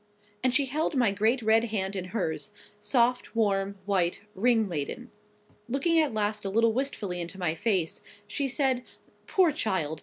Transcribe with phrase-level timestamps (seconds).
[0.43, 5.11] And she held my great red hands in hers,—soft, warm, white, ring laden.
[5.69, 9.99] Looking at last a little wistfully into my face, she said—"Poor child!